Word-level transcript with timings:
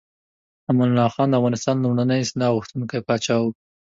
امان 0.69 0.89
الله 0.91 1.09
خان 1.15 1.27
د 1.29 1.33
افغانستان 1.39 1.75
لومړنی 1.79 2.19
اصلاح 2.21 2.49
غوښتونکی 2.55 2.99
پاچا 3.07 3.35
و. 3.41 3.45